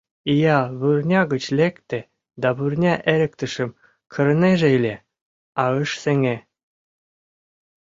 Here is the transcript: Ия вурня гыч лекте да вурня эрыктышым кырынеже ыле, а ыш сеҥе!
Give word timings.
Ия 0.33 0.59
вурня 0.79 1.21
гыч 1.31 1.43
лекте 1.59 1.99
да 2.41 2.49
вурня 2.57 2.93
эрыктышым 3.13 3.69
кырынеже 4.11 4.69
ыле, 4.77 4.95
а 5.61 5.63
ыш 5.81 5.89
сеҥе! 6.01 6.37